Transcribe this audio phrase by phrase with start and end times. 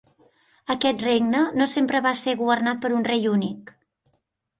[0.75, 3.75] Aquest regne no sempre va ser governat per un rei únic.